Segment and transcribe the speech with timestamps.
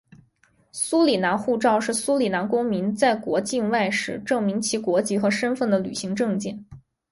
[0.71, 6.65] 苏里南护照是苏里南公民在国境外时证明其国籍和身份的旅行证件。